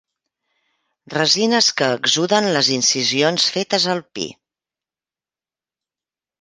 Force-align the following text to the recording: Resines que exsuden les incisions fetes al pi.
Resines 1.15 1.67
que 1.81 1.89
exsuden 1.97 2.49
les 2.57 2.71
incisions 2.79 3.47
fetes 3.59 3.87
al 3.95 4.05
pi. 4.17 4.29